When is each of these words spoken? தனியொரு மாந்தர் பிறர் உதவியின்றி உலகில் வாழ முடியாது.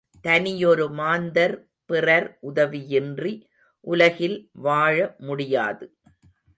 தனியொரு 0.25 0.87
மாந்தர் 0.91 1.55
பிறர் 1.85 2.27
உதவியின்றி 2.41 3.33
உலகில் 3.87 4.37
வாழ 4.61 5.15
முடியாது. 5.19 5.85